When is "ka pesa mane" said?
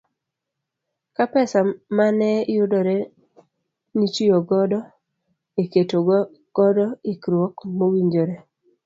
1.15-2.31